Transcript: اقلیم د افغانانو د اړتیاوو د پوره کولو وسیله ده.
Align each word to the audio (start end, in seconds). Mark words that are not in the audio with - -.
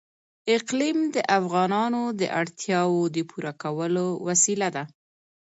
اقلیم 0.55 0.97
د 1.15 1.17
افغانانو 1.39 2.01
د 2.19 2.21
اړتیاوو 2.39 3.01
د 3.15 3.17
پوره 3.29 3.53
کولو 3.63 4.07
وسیله 4.27 4.67
ده. 4.75 4.83